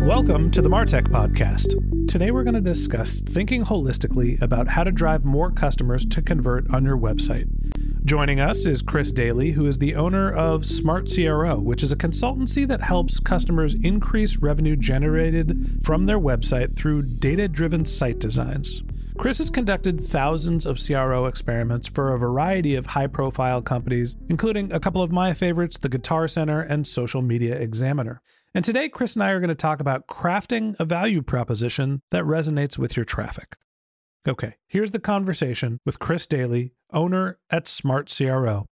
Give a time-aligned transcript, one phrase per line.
[0.00, 2.08] Welcome to the Martech Podcast.
[2.08, 6.72] Today we're going to discuss thinking holistically about how to drive more customers to convert
[6.72, 7.46] on your website.
[8.06, 11.96] Joining us is Chris Dayley, who is the owner of Smart CRO, which is a
[11.96, 18.82] consultancy that helps customers increase revenue generated from their website through data driven site designs.
[19.18, 24.72] Chris has conducted thousands of CRO experiments for a variety of high profile companies, including
[24.72, 28.22] a couple of my favorites, the Guitar Center and Social Media Examiner.
[28.52, 32.24] And today, Chris and I are going to talk about crafting a value proposition that
[32.24, 33.56] resonates with your traffic.
[34.26, 38.66] Okay, here's the conversation with Chris Dayley, owner at Smart CRO.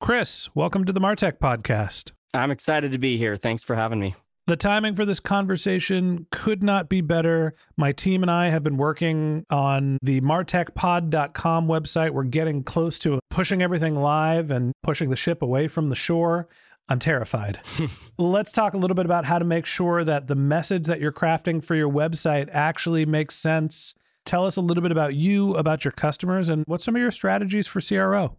[0.00, 2.12] Chris, welcome to the Martech podcast.
[2.32, 3.36] I'm excited to be here.
[3.36, 4.14] Thanks for having me.
[4.46, 7.54] The timing for this conversation could not be better.
[7.76, 12.12] My team and I have been working on the martechpod.com website.
[12.12, 16.48] We're getting close to pushing everything live and pushing the ship away from the shore.
[16.88, 17.60] I'm terrified.
[18.18, 21.12] Let's talk a little bit about how to make sure that the message that you're
[21.12, 23.94] crafting for your website actually makes sense.
[24.24, 27.10] Tell us a little bit about you, about your customers, and what's some of your
[27.10, 28.36] strategies for CRO.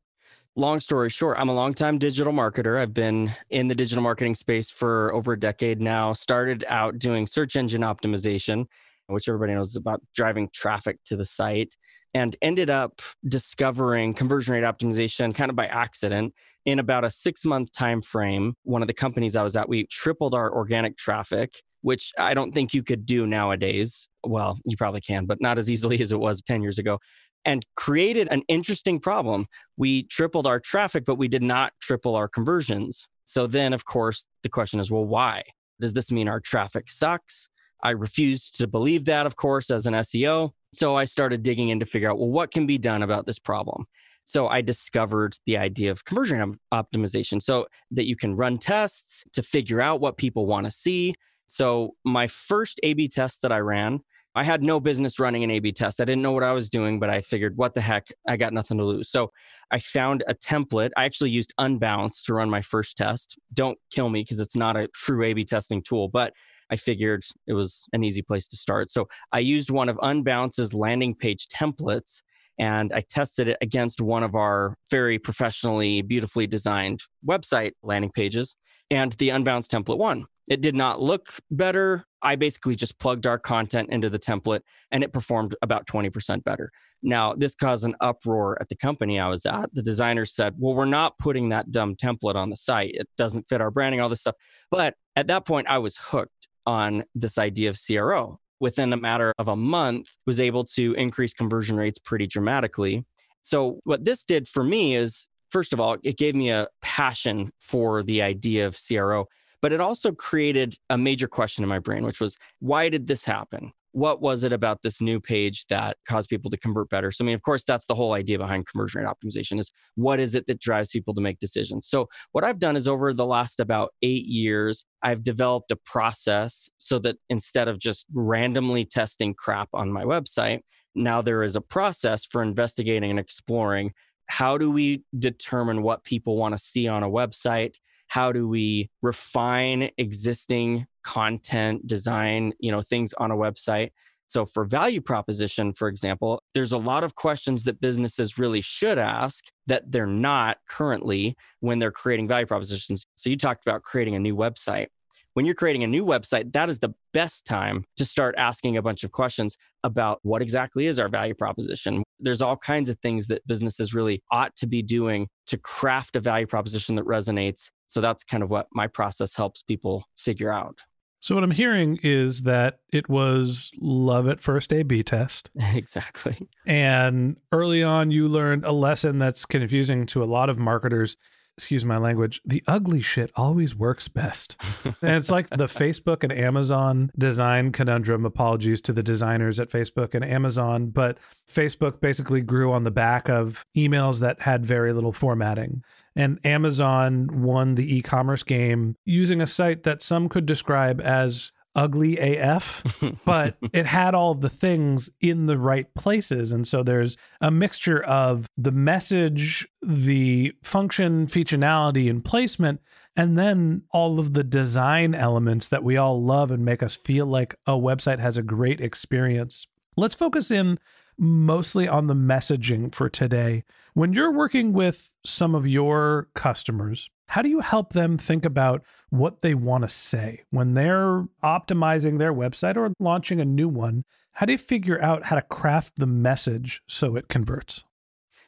[0.56, 2.80] Long story short, I'm a longtime digital marketer.
[2.80, 6.14] I've been in the digital marketing space for over a decade now.
[6.14, 8.66] Started out doing search engine optimization,
[9.08, 11.76] which everybody knows is about driving traffic to the site
[12.14, 16.34] and ended up discovering conversion rate optimization kind of by accident
[16.66, 19.86] in about a six month time frame one of the companies i was at we
[19.88, 24.08] tripled our organic traffic which i don't think you could do nowadays.
[24.26, 27.00] Well you probably can but not as easily as it was 10 years ago
[27.46, 29.48] and created an interesting problem.
[29.78, 33.08] We tripled our traffic but we did not triple our conversions.
[33.26, 35.44] So then of course the question is well why?
[35.80, 37.48] Does this mean our traffic sucks?
[37.82, 41.80] I refused to believe that of course as an seo so I started digging in
[41.80, 43.86] to figure out, well, what can be done about this problem?
[44.26, 49.42] So I discovered the idea of conversion optimization so that you can run tests to
[49.42, 51.16] figure out what people want to see.
[51.48, 54.02] So my first A B test that I ran,
[54.36, 56.00] I had no business running an A B test.
[56.00, 58.08] I didn't know what I was doing, but I figured, what the heck?
[58.28, 59.10] I got nothing to lose.
[59.10, 59.32] So
[59.72, 60.92] I found a template.
[60.96, 63.40] I actually used Unbounce to run my first test.
[63.56, 66.34] Don't kill me because it's not a true A B testing tool, but
[66.72, 68.90] I figured it was an easy place to start.
[68.90, 72.22] So I used one of Unbounce's landing page templates
[72.60, 78.56] and I tested it against one of our very professionally, beautifully designed website landing pages.
[78.92, 80.26] And the Unbounce template won.
[80.50, 82.06] It did not look better.
[82.24, 86.72] I basically just plugged our content into the template and it performed about 20% better.
[87.02, 89.74] Now, this caused an uproar at the company I was at.
[89.74, 92.92] The designers said, Well, we're not putting that dumb template on the site.
[92.96, 94.36] It doesn't fit our branding, all this stuff.
[94.70, 98.40] But at that point, I was hooked on this idea of CRO.
[98.60, 103.06] Within a matter of a month, was able to increase conversion rates pretty dramatically.
[103.42, 107.52] So what this did for me is first of all, it gave me a passion
[107.60, 109.26] for the idea of CRO,
[109.64, 113.26] but it also created a major question in my brain, which was why did this
[113.26, 113.72] happen?
[113.92, 117.12] What was it about this new page that caused people to convert better?
[117.12, 120.20] So i mean of course that's the whole idea behind conversion rate optimization is what
[120.20, 121.88] is it that drives people to make decisions?
[121.88, 126.70] So what i've done is over the last about eight years i've developed a process
[126.78, 130.62] so that instead of just randomly testing crap on my website
[130.96, 133.92] now there is a process for investigating and exploring
[134.30, 137.76] how do we determine what people want to see on a website?
[138.08, 143.92] How do we refine existing content design you know things on a website
[144.30, 149.00] So, for value proposition, for example, there's a lot of questions that businesses really should
[149.00, 153.06] ask that they're not currently when they're creating value propositions.
[153.16, 154.88] So, you talked about creating a new website.
[155.34, 158.82] When you're creating a new website, that is the best time to start asking a
[158.82, 162.04] bunch of questions about what exactly is our value proposition.
[162.20, 166.20] There's all kinds of things that businesses really ought to be doing to craft a
[166.20, 167.70] value proposition that resonates.
[167.90, 170.80] So, that's kind of what my process helps people figure out.
[171.22, 175.50] So what I'm hearing is that it was love at first A B test.
[175.74, 176.48] exactly.
[176.66, 181.18] And early on you learned a lesson that's confusing to a lot of marketers.
[181.60, 182.42] Excuse my language.
[182.46, 184.56] The ugly shit always works best.
[184.86, 188.26] and it's like the Facebook and Amazon design conundrum.
[188.26, 191.18] Apologies to the designers at Facebook and Amazon, but
[191.50, 195.84] Facebook basically grew on the back of emails that had very little formatting
[196.16, 201.52] and Amazon won the e commerce game using a site that some could describe as
[201.76, 202.84] ugly AF,
[203.26, 206.52] but it had all of the things in the right places.
[206.52, 212.82] And so there's a mixture of the message, the function, functionality, and placement,
[213.16, 217.26] and then all of the design elements that we all love and make us feel
[217.26, 219.68] like a website has a great experience.
[219.96, 220.80] Let's focus in
[221.18, 223.64] mostly on the messaging for today.
[223.94, 228.84] When you're working with some of your customers, how do you help them think about
[229.12, 234.04] what they want to say when they're optimizing their website or launching a new one?
[234.34, 237.86] How do you figure out how to craft the message so it converts?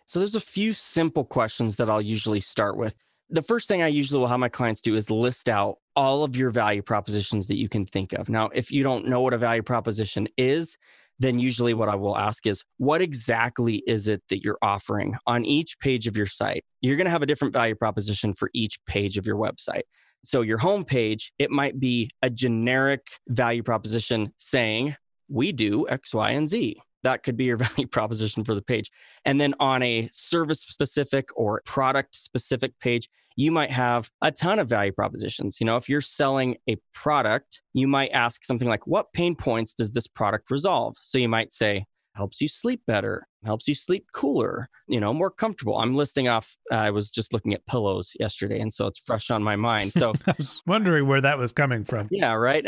[0.07, 2.95] So, there's a few simple questions that I'll usually start with.
[3.29, 6.35] The first thing I usually will have my clients do is list out all of
[6.35, 8.29] your value propositions that you can think of.
[8.29, 10.75] Now, if you don't know what a value proposition is,
[11.21, 15.45] then usually what I will ask is, what exactly is it that you're offering on
[15.45, 16.65] each page of your site?
[16.81, 19.83] You're going to have a different value proposition for each page of your website.
[20.23, 24.95] So, your homepage, it might be a generic value proposition saying,
[25.29, 26.81] we do X, Y, and Z.
[27.03, 28.91] That could be your value proposition for the page.
[29.25, 34.59] And then on a service specific or product specific page, you might have a ton
[34.59, 35.57] of value propositions.
[35.59, 39.73] You know, if you're selling a product, you might ask something like, What pain points
[39.73, 40.95] does this product resolve?
[41.01, 45.31] So you might say, helps you sleep better, helps you sleep cooler, you know, more
[45.31, 45.77] comfortable.
[45.77, 49.31] I'm listing off, uh, I was just looking at pillows yesterday, and so it's fresh
[49.31, 49.93] on my mind.
[50.01, 52.07] So I was wondering where that was coming from.
[52.09, 52.65] Yeah, right.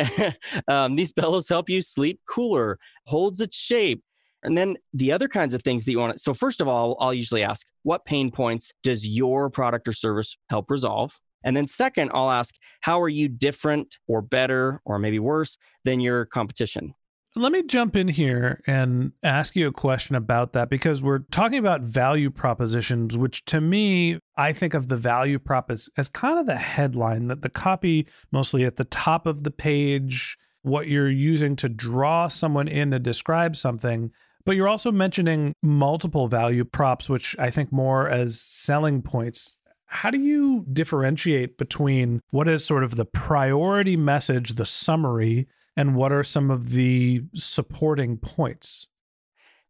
[0.68, 2.77] um, these pillows help you sleep cooler,
[3.07, 4.03] holds its shape,
[4.44, 6.98] and then the other kinds of things that you want to, so first of all,
[7.00, 11.19] I'll usually ask, what pain points does your product or service help resolve?
[11.44, 16.00] And then second, I'll ask, how are you different or better or maybe worse than
[16.00, 16.94] your competition?
[17.36, 21.57] Let me jump in here and ask you a question about that because we're talking
[21.57, 26.38] about value propositions, which to me, I think of the value prop as, as kind
[26.38, 31.10] of the headline that the copy mostly at the top of the page, what you're
[31.10, 34.12] using to draw someone in to describe something.
[34.45, 39.56] But you're also mentioning multiple value props, which I think more as selling points.
[39.86, 45.48] How do you differentiate between what is sort of the priority message, the summary,
[45.78, 48.90] and what are some of the supporting points?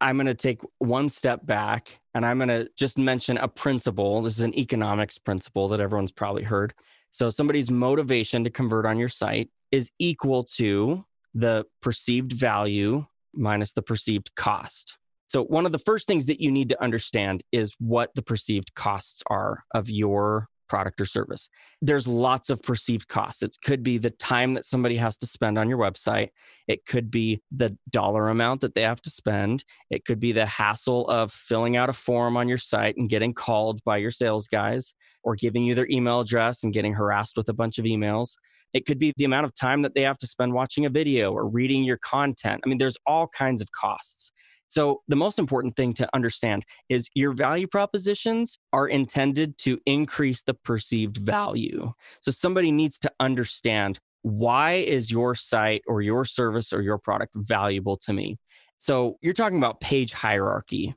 [0.02, 4.22] I'm going to take one step back and I'm going to just mention a principle.
[4.22, 6.74] This is an economics principle that everyone's probably heard.
[7.12, 13.74] So, somebody's motivation to convert on your site is equal to the perceived value minus
[13.74, 14.98] the perceived cost.
[15.28, 18.74] So, one of the first things that you need to understand is what the perceived
[18.76, 21.50] costs are of your product or service.
[21.82, 23.44] There's lots of perceived costs.
[23.44, 26.30] It could be the time that somebody has to spend on your website,
[26.68, 30.46] it could be the dollar amount that they have to spend, it could be the
[30.46, 34.48] hassle of filling out a form on your site and getting called by your sales
[34.48, 34.94] guys
[35.24, 38.36] or giving you their email address and getting harassed with a bunch of emails.
[38.74, 41.32] It could be the amount of time that they have to spend watching a video
[41.32, 42.62] or reading your content.
[42.66, 44.32] I mean, there's all kinds of costs.
[44.74, 50.42] So, the most important thing to understand is your value propositions are intended to increase
[50.42, 51.94] the perceived value.
[52.22, 57.36] So, somebody needs to understand why is your site or your service or your product
[57.36, 58.40] valuable to me?
[58.80, 60.96] So, you're talking about page hierarchy.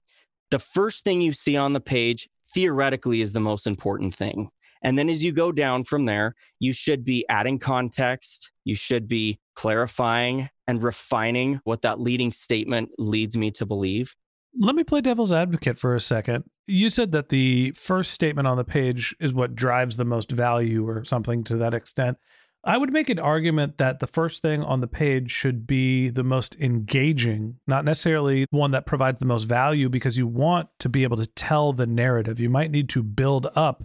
[0.50, 4.48] The first thing you see on the page theoretically is the most important thing.
[4.82, 9.08] And then as you go down from there, you should be adding context, you should
[9.08, 14.14] be clarifying and refining what that leading statement leads me to believe.
[14.58, 16.44] Let me play devil's advocate for a second.
[16.66, 20.88] You said that the first statement on the page is what drives the most value
[20.88, 22.18] or something to that extent.
[22.64, 26.24] I would make an argument that the first thing on the page should be the
[26.24, 31.04] most engaging, not necessarily one that provides the most value, because you want to be
[31.04, 32.40] able to tell the narrative.
[32.40, 33.84] You might need to build up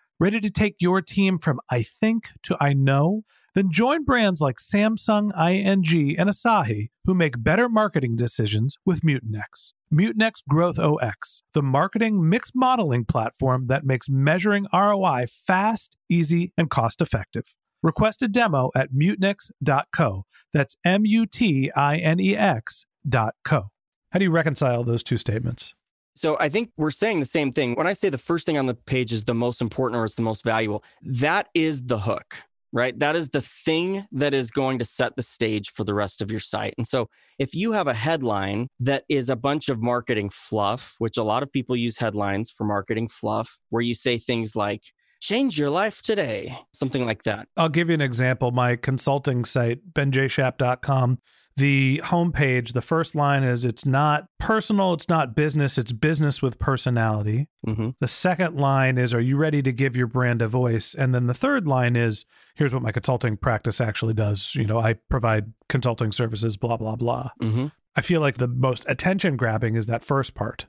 [0.21, 3.23] Ready to take your team from I think to I know?
[3.55, 9.73] Then join brands like Samsung, ING, and Asahi who make better marketing decisions with Mutinex.
[9.91, 16.69] Mutinex Growth OS, the marketing mix modeling platform that makes measuring ROI fast, easy, and
[16.69, 17.55] cost effective.
[17.81, 20.25] Request a demo at mutinex.co.
[20.53, 23.71] That's M U T I N E X dot co.
[24.11, 25.73] How do you reconcile those two statements?
[26.21, 27.73] So I think we're saying the same thing.
[27.73, 30.13] When I say the first thing on the page is the most important or it's
[30.13, 32.35] the most valuable, that is the hook,
[32.71, 32.97] right?
[32.99, 36.29] That is the thing that is going to set the stage for the rest of
[36.29, 36.75] your site.
[36.77, 37.09] And so
[37.39, 41.41] if you have a headline that is a bunch of marketing fluff, which a lot
[41.41, 44.83] of people use headlines for marketing fluff, where you say things like,
[45.21, 47.47] change your life today, something like that.
[47.57, 48.51] I'll give you an example.
[48.51, 51.17] My consulting site, benjshap.com,
[51.57, 56.59] the homepage, the first line is it's not personal, it's not business, it's business with
[56.59, 57.47] personality.
[57.67, 57.89] Mm-hmm.
[57.99, 60.93] The second line is, Are you ready to give your brand a voice?
[60.93, 64.55] And then the third line is, Here's what my consulting practice actually does.
[64.55, 67.31] You know, I provide consulting services, blah, blah, blah.
[67.41, 67.67] Mm-hmm.
[67.95, 70.67] I feel like the most attention grabbing is that first part.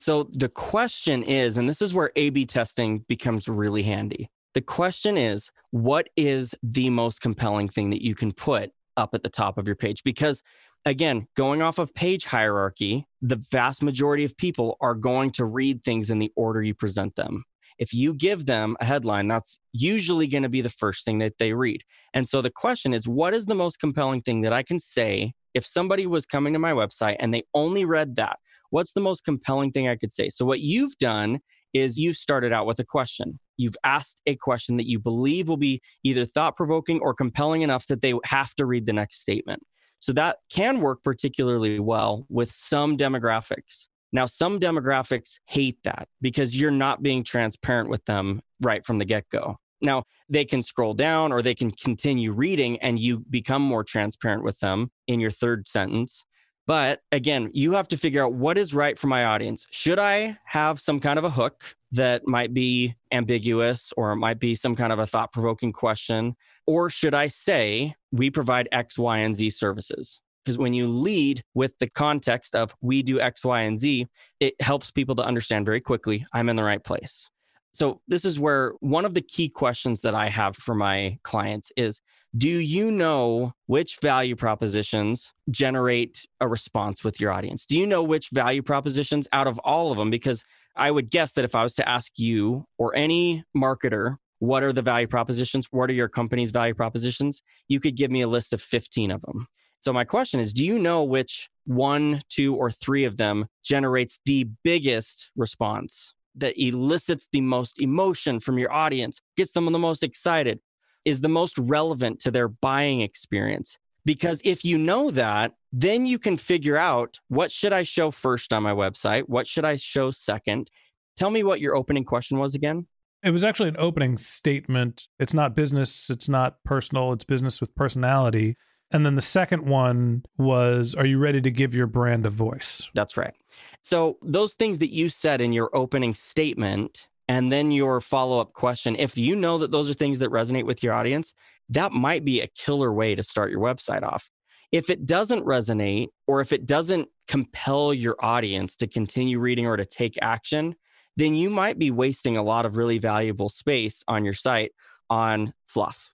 [0.00, 4.28] So the question is, and this is where A B testing becomes really handy.
[4.54, 9.22] The question is, what is the most compelling thing that you can put up at
[9.22, 10.02] the top of your page?
[10.04, 10.42] Because
[10.84, 15.84] again, going off of page hierarchy, the vast majority of people are going to read
[15.84, 17.44] things in the order you present them.
[17.78, 21.38] If you give them a headline, that's usually going to be the first thing that
[21.38, 21.82] they read.
[22.14, 25.32] And so the question is, what is the most compelling thing that I can say
[25.54, 28.38] if somebody was coming to my website and they only read that?
[28.70, 30.28] What's the most compelling thing I could say?
[30.28, 31.40] So, what you've done
[31.72, 33.38] is you've started out with a question.
[33.56, 37.86] You've asked a question that you believe will be either thought provoking or compelling enough
[37.86, 39.62] that they have to read the next statement.
[40.00, 43.88] So, that can work particularly well with some demographics.
[44.12, 49.04] Now, some demographics hate that because you're not being transparent with them right from the
[49.04, 49.56] get go.
[49.80, 54.44] Now, they can scroll down or they can continue reading and you become more transparent
[54.44, 56.24] with them in your third sentence.
[56.66, 59.66] But again, you have to figure out what is right for my audience.
[59.70, 64.54] Should I have some kind of a hook that might be ambiguous or might be
[64.54, 66.36] some kind of a thought provoking question?
[66.66, 70.20] Or should I say, we provide X, Y, and Z services?
[70.44, 74.06] Because when you lead with the context of we do X, Y, and Z,
[74.40, 77.28] it helps people to understand very quickly I'm in the right place.
[77.74, 81.72] So, this is where one of the key questions that I have for my clients
[81.76, 82.00] is
[82.36, 87.64] Do you know which value propositions generate a response with your audience?
[87.64, 90.10] Do you know which value propositions out of all of them?
[90.10, 90.44] Because
[90.76, 94.72] I would guess that if I was to ask you or any marketer, what are
[94.72, 95.68] the value propositions?
[95.70, 97.42] What are your company's value propositions?
[97.68, 99.46] You could give me a list of 15 of them.
[99.80, 104.18] So, my question is Do you know which one, two, or three of them generates
[104.26, 106.12] the biggest response?
[106.36, 110.60] That elicits the most emotion from your audience, gets them the most excited,
[111.04, 113.78] is the most relevant to their buying experience.
[114.04, 118.52] Because if you know that, then you can figure out what should I show first
[118.52, 119.28] on my website?
[119.28, 120.70] What should I show second?
[121.16, 122.86] Tell me what your opening question was again.
[123.22, 125.06] It was actually an opening statement.
[125.20, 128.56] It's not business, it's not personal, it's business with personality.
[128.92, 132.88] And then the second one was Are you ready to give your brand a voice?
[132.94, 133.34] That's right.
[133.82, 138.52] So, those things that you said in your opening statement and then your follow up
[138.52, 141.34] question, if you know that those are things that resonate with your audience,
[141.70, 144.28] that might be a killer way to start your website off.
[144.70, 149.76] If it doesn't resonate or if it doesn't compel your audience to continue reading or
[149.76, 150.74] to take action,
[151.16, 154.72] then you might be wasting a lot of really valuable space on your site
[155.10, 156.12] on fluff.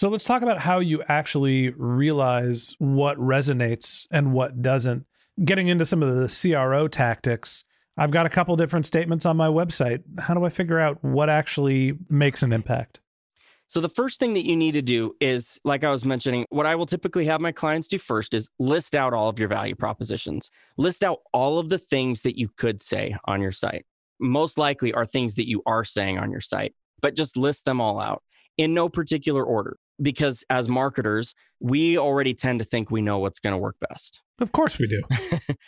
[0.00, 5.04] So let's talk about how you actually realize what resonates and what doesn't.
[5.44, 7.64] Getting into some of the CRO tactics,
[7.98, 10.00] I've got a couple different statements on my website.
[10.18, 13.00] How do I figure out what actually makes an impact?
[13.66, 16.64] So the first thing that you need to do is, like I was mentioning, what
[16.64, 19.74] I will typically have my clients do first is list out all of your value
[19.74, 20.50] propositions.
[20.78, 23.84] List out all of the things that you could say on your site.
[24.18, 27.82] Most likely are things that you are saying on your site, but just list them
[27.82, 28.22] all out
[28.60, 33.40] in no particular order because as marketers, we already tend to think we know what's
[33.40, 34.20] going to work best.
[34.38, 35.00] Of course we do.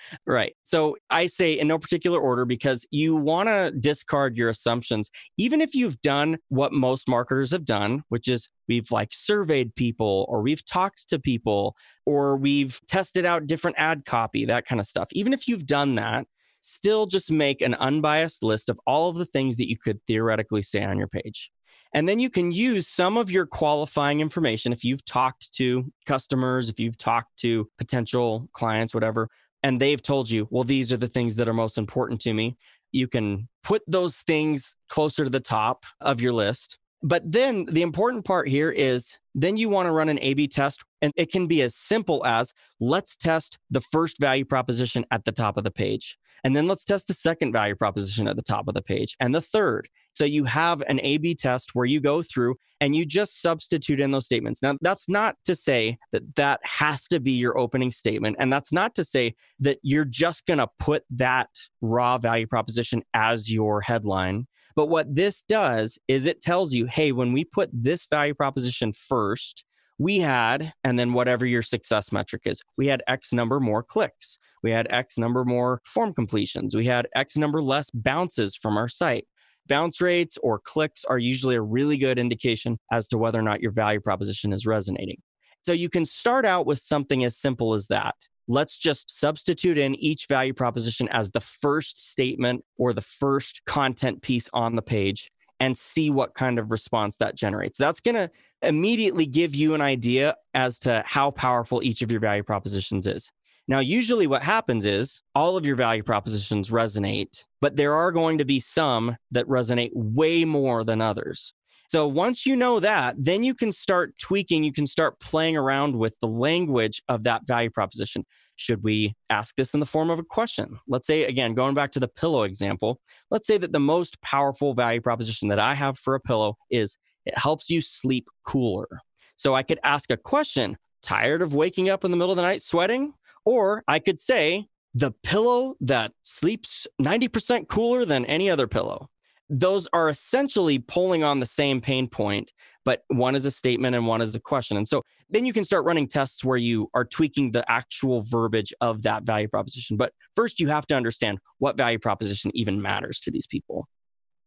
[0.26, 0.54] right.
[0.64, 5.10] So I say in no particular order because you want to discard your assumptions.
[5.38, 10.26] Even if you've done what most marketers have done, which is we've like surveyed people
[10.28, 14.86] or we've talked to people or we've tested out different ad copy, that kind of
[14.86, 15.08] stuff.
[15.12, 16.26] Even if you've done that,
[16.60, 20.62] still just make an unbiased list of all of the things that you could theoretically
[20.62, 21.50] say on your page.
[21.94, 26.68] And then you can use some of your qualifying information if you've talked to customers,
[26.68, 29.28] if you've talked to potential clients, whatever,
[29.62, 32.56] and they've told you, well, these are the things that are most important to me.
[32.92, 36.78] You can put those things closer to the top of your list.
[37.02, 40.46] But then the important part here is then you want to run an A B
[40.46, 40.82] test.
[41.00, 45.32] And it can be as simple as let's test the first value proposition at the
[45.32, 46.16] top of the page.
[46.44, 49.34] And then let's test the second value proposition at the top of the page and
[49.34, 49.88] the third.
[50.14, 54.00] So you have an A B test where you go through and you just substitute
[54.00, 54.60] in those statements.
[54.60, 58.36] Now, that's not to say that that has to be your opening statement.
[58.40, 61.48] And that's not to say that you're just going to put that
[61.80, 64.46] raw value proposition as your headline.
[64.74, 68.92] But what this does is it tells you, hey, when we put this value proposition
[68.92, 69.64] first,
[69.98, 74.38] we had, and then whatever your success metric is, we had X number more clicks.
[74.62, 76.74] We had X number more form completions.
[76.74, 79.26] We had X number less bounces from our site.
[79.68, 83.60] Bounce rates or clicks are usually a really good indication as to whether or not
[83.60, 85.20] your value proposition is resonating.
[85.64, 88.16] So you can start out with something as simple as that.
[88.48, 94.22] Let's just substitute in each value proposition as the first statement or the first content
[94.22, 97.78] piece on the page and see what kind of response that generates.
[97.78, 98.30] That's going to
[98.62, 103.30] immediately give you an idea as to how powerful each of your value propositions is.
[103.68, 108.38] Now, usually what happens is all of your value propositions resonate, but there are going
[108.38, 111.54] to be some that resonate way more than others.
[111.92, 115.94] So once you know that, then you can start tweaking, you can start playing around
[115.94, 118.24] with the language of that value proposition.
[118.56, 120.78] Should we ask this in the form of a question?
[120.88, 122.98] Let's say, again, going back to the pillow example,
[123.30, 126.96] let's say that the most powerful value proposition that I have for a pillow is
[127.26, 128.88] it helps you sleep cooler.
[129.36, 132.42] So I could ask a question tired of waking up in the middle of the
[132.42, 133.12] night sweating?
[133.44, 139.10] Or I could say, the pillow that sleeps 90% cooler than any other pillow.
[139.54, 142.52] Those are essentially pulling on the same pain point,
[142.86, 144.78] but one is a statement and one is a question.
[144.78, 148.72] And so then you can start running tests where you are tweaking the actual verbiage
[148.80, 149.98] of that value proposition.
[149.98, 153.86] But first, you have to understand what value proposition even matters to these people.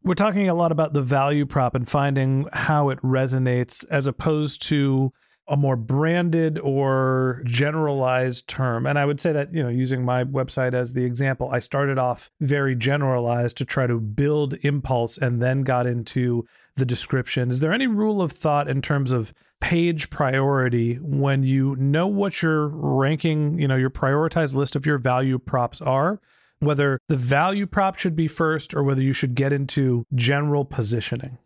[0.04, 4.64] We're talking a lot about the value prop and finding how it resonates as opposed
[4.64, 5.14] to
[5.48, 8.86] a more branded or generalized term.
[8.86, 12.00] And I would say that, you know, using my website as the example, I started
[12.00, 17.52] off very generalized to try to build impulse and then got into the description.
[17.52, 22.42] Is there any rule of thought in terms of page priority when you know what
[22.42, 26.20] your ranking, you know, your prioritized list of your value props are?
[26.60, 31.38] Whether the value prop should be first or whether you should get into general positioning.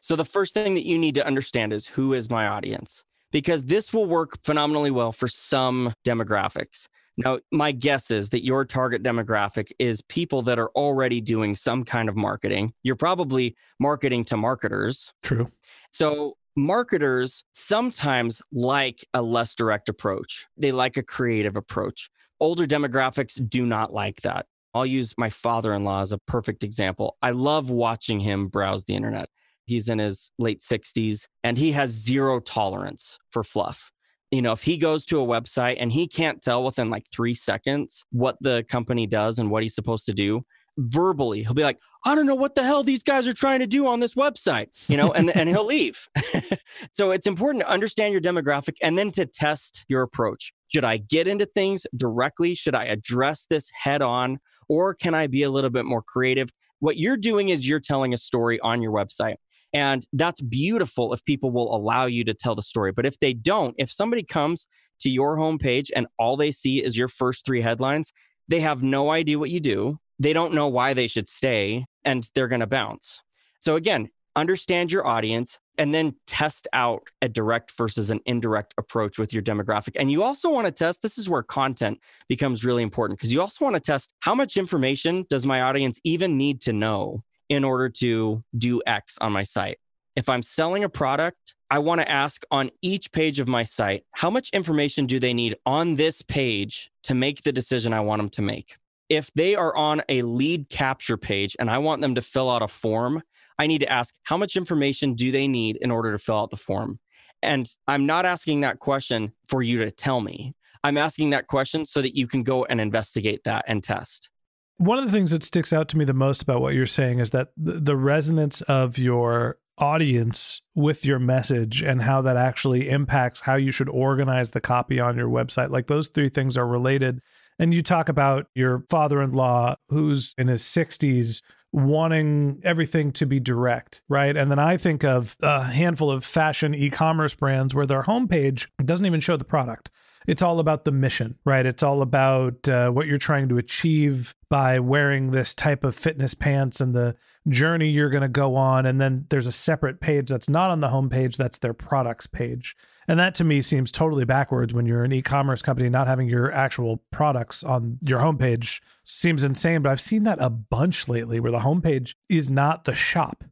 [0.00, 3.04] So, the first thing that you need to understand is who is my audience?
[3.34, 6.86] Because this will work phenomenally well for some demographics.
[7.16, 11.84] Now, my guess is that your target demographic is people that are already doing some
[11.84, 12.72] kind of marketing.
[12.84, 15.12] You're probably marketing to marketers.
[15.24, 15.50] True.
[15.90, 22.10] So, marketers sometimes like a less direct approach, they like a creative approach.
[22.38, 24.46] Older demographics do not like that.
[24.74, 27.16] I'll use my father in law as a perfect example.
[27.20, 29.28] I love watching him browse the internet.
[29.66, 33.90] He's in his late 60s and he has zero tolerance for fluff.
[34.30, 37.34] You know, if he goes to a website and he can't tell within like three
[37.34, 40.44] seconds what the company does and what he's supposed to do,
[40.78, 43.66] verbally, he'll be like, I don't know what the hell these guys are trying to
[43.66, 46.06] do on this website, you know, and, and he'll leave.
[46.92, 50.52] so it's important to understand your demographic and then to test your approach.
[50.68, 52.54] Should I get into things directly?
[52.54, 54.38] Should I address this head on?
[54.68, 56.50] Or can I be a little bit more creative?
[56.80, 59.36] What you're doing is you're telling a story on your website.
[59.74, 62.92] And that's beautiful if people will allow you to tell the story.
[62.92, 64.68] But if they don't, if somebody comes
[65.00, 68.12] to your homepage and all they see is your first three headlines,
[68.46, 69.98] they have no idea what you do.
[70.20, 71.86] They don't know why they should stay.
[72.06, 73.22] and they're going to bounce.
[73.62, 79.18] So, again, understand your audience and then test out a direct versus an indirect approach
[79.18, 79.92] with your demographic.
[79.96, 83.40] And you also want to test this is where content becomes really important because you
[83.40, 87.64] also want to test how much information does my audience even need to know in
[87.64, 89.78] order to do X on my site.
[90.16, 94.04] If I'm selling a product, I want to ask on each page of my site,
[94.12, 98.20] how much information do they need on this page to make the decision I want
[98.20, 98.76] them to make?
[99.08, 102.62] If they are on a lead capture page and I want them to fill out
[102.62, 103.22] a form,
[103.58, 106.50] I need to ask how much information do they need in order to fill out
[106.50, 107.00] the form?
[107.42, 110.54] And I'm not asking that question for you to tell me.
[110.82, 114.30] I'm asking that question so that you can go and investigate that and test.
[114.78, 117.20] One of the things that sticks out to me the most about what you're saying
[117.20, 123.40] is that the resonance of your audience with your message and how that actually impacts
[123.40, 125.70] how you should organize the copy on your website.
[125.70, 127.20] Like those three things are related.
[127.58, 133.26] And you talk about your father in law who's in his 60s wanting everything to
[133.26, 134.36] be direct, right?
[134.36, 138.68] And then I think of a handful of fashion e commerce brands where their homepage
[138.84, 139.90] doesn't even show the product
[140.26, 141.66] it's all about the mission, right?
[141.66, 146.34] It's all about uh, what you're trying to achieve by wearing this type of fitness
[146.34, 147.14] pants and the
[147.48, 148.86] journey you're going to go on.
[148.86, 152.74] And then there's a separate page that's not on the homepage, that's their products page.
[153.06, 156.28] And that to me seems totally backwards when you're an e commerce company, not having
[156.28, 159.82] your actual products on your homepage seems insane.
[159.82, 163.44] But I've seen that a bunch lately where the homepage is not the shop.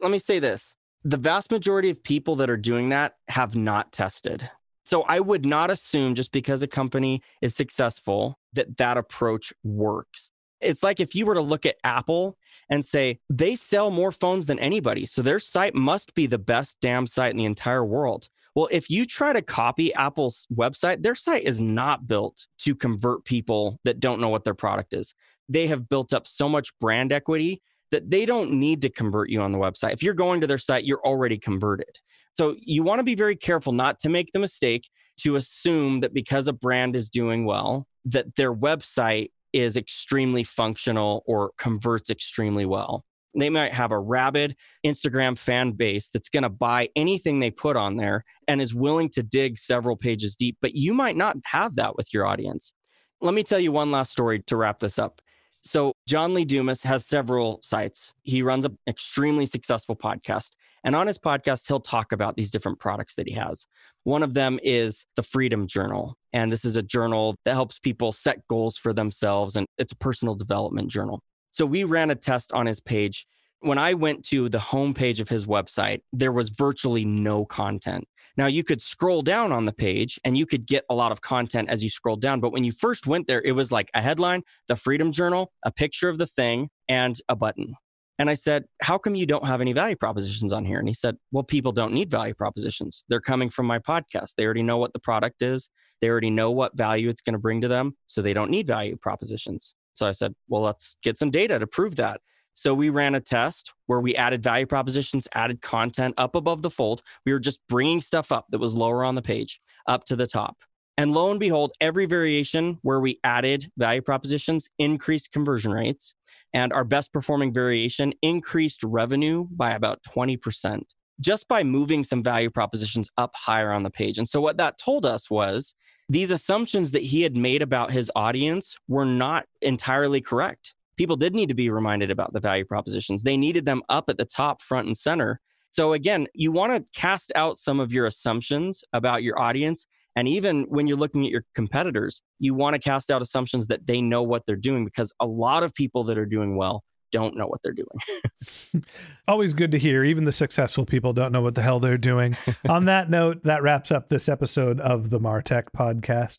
[0.00, 3.92] Let me say this the vast majority of people that are doing that have not
[3.92, 4.50] tested.
[4.86, 10.30] So I would not assume just because a company is successful that that approach works.
[10.60, 12.38] It's like if you were to look at Apple
[12.70, 15.04] and say they sell more phones than anybody.
[15.04, 18.28] So their site must be the best damn site in the entire world.
[18.54, 23.24] Well, if you try to copy Apple's website, their site is not built to convert
[23.24, 25.14] people that don't know what their product is.
[25.48, 29.40] They have built up so much brand equity that they don't need to convert you
[29.40, 29.92] on the website.
[29.92, 31.98] If you're going to their site, you're already converted.
[32.34, 34.88] So you want to be very careful not to make the mistake
[35.20, 41.22] to assume that because a brand is doing well, that their website is extremely functional
[41.26, 43.04] or converts extremely well.
[43.38, 47.76] They might have a rabid Instagram fan base that's going to buy anything they put
[47.76, 51.76] on there and is willing to dig several pages deep, but you might not have
[51.76, 52.74] that with your audience.
[53.20, 55.20] Let me tell you one last story to wrap this up.
[55.66, 58.14] So, John Lee Dumas has several sites.
[58.22, 60.50] He runs an extremely successful podcast.
[60.84, 63.66] And on his podcast, he'll talk about these different products that he has.
[64.04, 66.14] One of them is the Freedom Journal.
[66.32, 69.96] And this is a journal that helps people set goals for themselves, and it's a
[69.96, 71.20] personal development journal.
[71.50, 73.26] So, we ran a test on his page.
[73.60, 78.06] When I went to the homepage of his website, there was virtually no content.
[78.36, 81.22] Now you could scroll down on the page and you could get a lot of
[81.22, 82.40] content as you scroll down.
[82.40, 85.72] But when you first went there, it was like a headline, the Freedom Journal, a
[85.72, 87.74] picture of the thing, and a button.
[88.18, 90.78] And I said, How come you don't have any value propositions on here?
[90.78, 93.04] And he said, Well, people don't need value propositions.
[93.08, 94.34] They're coming from my podcast.
[94.36, 97.38] They already know what the product is, they already know what value it's going to
[97.38, 97.96] bring to them.
[98.06, 99.74] So they don't need value propositions.
[99.94, 102.20] So I said, Well, let's get some data to prove that.
[102.56, 106.70] So we ran a test where we added value propositions, added content up above the
[106.70, 107.02] fold.
[107.26, 110.26] We were just bringing stuff up that was lower on the page up to the
[110.26, 110.56] top.
[110.96, 116.14] And lo and behold, every variation where we added value propositions increased conversion rates.
[116.54, 120.80] And our best performing variation increased revenue by about 20%
[121.20, 124.18] just by moving some value propositions up higher on the page.
[124.18, 125.74] And so what that told us was
[126.08, 131.34] these assumptions that he had made about his audience were not entirely correct people did
[131.34, 133.22] need to be reminded about the value propositions.
[133.22, 135.40] They needed them up at the top, front and center.
[135.72, 139.86] So again, you want to cast out some of your assumptions about your audience.
[140.16, 143.86] And even when you're looking at your competitors, you want to cast out assumptions that
[143.86, 146.82] they know what they're doing because a lot of people that are doing well
[147.12, 148.82] don't know what they're doing.
[149.28, 150.02] Always good to hear.
[150.02, 152.36] Even the successful people don't know what the hell they're doing.
[152.68, 156.38] On that note, that wraps up this episode of the Martech podcast.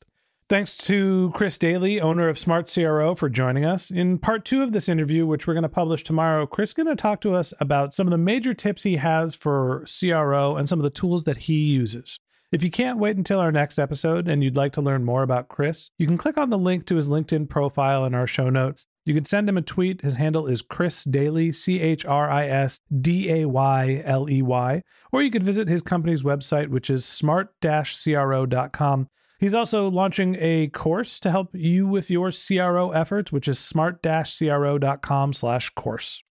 [0.50, 3.92] Thanks to Chris Dayley, owner of Smart CRO, for joining us.
[3.92, 6.88] In part two of this interview, which we're going to publish tomorrow, Chris is going
[6.88, 10.70] to talk to us about some of the major tips he has for CRO and
[10.70, 12.18] some of the tools that he uses.
[12.50, 15.50] If you can't wait until our next episode and you'd like to learn more about
[15.50, 18.88] Chris, you can click on the link to his LinkedIn profile in our show notes.
[19.04, 20.02] You can send him a tweet.
[20.02, 24.42] His handle is Chris Dayley, C H R I S D A Y L E
[24.42, 24.82] Y.
[25.12, 29.10] Or you could visit his company's website, which is smart cro.com.
[29.40, 35.34] He's also launching a course to help you with your CRO efforts, which is smart-cro.com
[35.34, 36.24] slash course.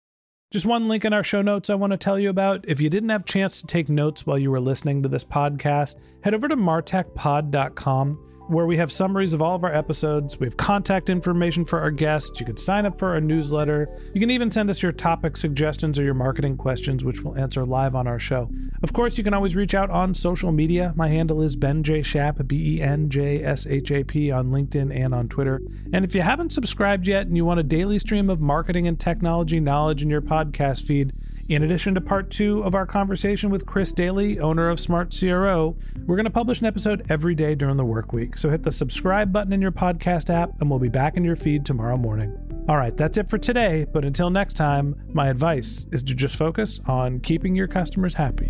[0.51, 2.65] Just one link in our show notes I want to tell you about.
[2.67, 5.23] If you didn't have a chance to take notes while you were listening to this
[5.23, 10.39] podcast, head over to martechpod.com where we have summaries of all of our episodes.
[10.39, 12.39] We have contact information for our guests.
[12.39, 13.89] You can sign up for our newsletter.
[14.13, 17.65] You can even send us your topic suggestions or your marketing questions, which we'll answer
[17.65, 18.49] live on our show.
[18.83, 20.93] Of course, you can always reach out on social media.
[20.95, 22.03] My handle is Ben J.
[22.03, 25.61] Shap, B E N J S H A P, on LinkedIn and on Twitter.
[25.93, 28.99] And if you haven't subscribed yet and you want a daily stream of marketing and
[28.99, 31.13] technology knowledge in your podcast feed,
[31.47, 35.77] in addition to part two of our conversation with Chris Dayley, owner of Smart CRO,
[36.05, 38.37] we're going to publish an episode every day during the work week.
[38.37, 41.35] So hit the subscribe button in your podcast app, and we'll be back in your
[41.35, 42.35] feed tomorrow morning.
[42.67, 43.85] All right, that's it for today.
[43.91, 48.49] But until next time, my advice is to just focus on keeping your customers happy.